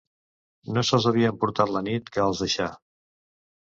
[0.77, 2.75] No se’ls havia emportat la nit que els deixà.